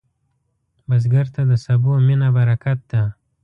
[0.87, 3.03] بزګر ته د سبو مینه برکت ده